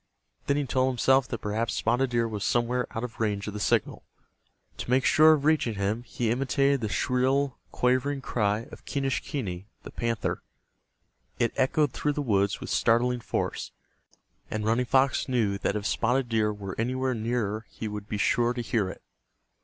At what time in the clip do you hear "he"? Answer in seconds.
0.57-0.65, 6.01-6.31, 17.69-17.87